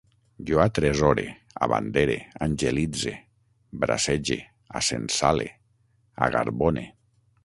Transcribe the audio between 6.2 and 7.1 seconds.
agarbone